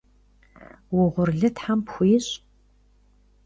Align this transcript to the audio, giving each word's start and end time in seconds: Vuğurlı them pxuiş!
Vuğurlı 0.93 1.49
them 1.57 1.79
pxuiş! 1.87 2.27